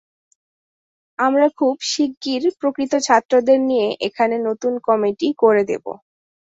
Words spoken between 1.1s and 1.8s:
আমরা খুব